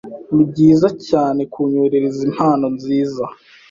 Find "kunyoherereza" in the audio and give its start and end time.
1.51-2.19